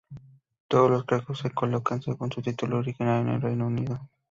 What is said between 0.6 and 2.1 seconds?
Todos los cargos se colocan